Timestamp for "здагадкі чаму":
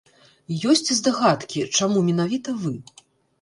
0.99-1.99